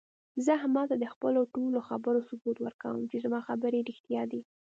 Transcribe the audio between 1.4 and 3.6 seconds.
ټولو خبرو ثبوت ورکوم، چې زما